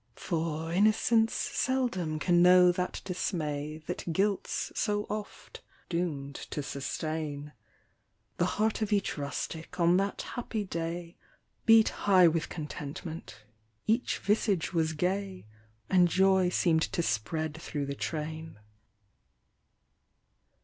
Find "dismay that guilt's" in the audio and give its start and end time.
3.05-4.71